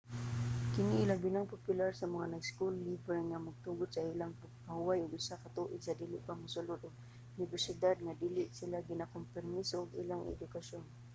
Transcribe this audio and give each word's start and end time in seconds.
kini 0.73 0.95
ilabinang 1.03 1.47
popular 1.53 1.89
sa 1.95 2.07
mga 2.15 2.37
school-leaver 2.49 3.19
nga 3.29 3.43
magtugot 3.47 3.89
sa 3.91 4.05
ilang 4.11 4.33
magpahuway 4.41 4.99
og 5.01 5.15
usa 5.19 5.41
ka 5.43 5.47
tuig 5.55 5.81
sa 5.83 5.97
dili 6.01 6.17
pa 6.25 6.33
mosulod 6.41 6.79
og 6.83 6.97
unibersidad 7.35 7.95
nga 8.05 8.17
dili 8.23 8.43
ginakompormiso 8.89 9.75
ang 9.81 9.91
ilang 10.01 10.23
edukasyon 10.35 10.85